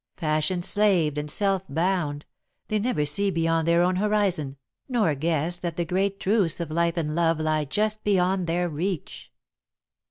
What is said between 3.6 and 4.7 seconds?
their own horizon,